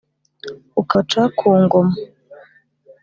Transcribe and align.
Ukabaca 0.81 1.21
ku 1.37 1.47
ngoma. 1.61 1.95